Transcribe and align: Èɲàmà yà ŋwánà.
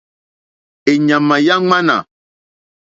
Èɲàmà 0.91 1.35
yà 1.45 1.55
ŋwánà. 1.63 1.97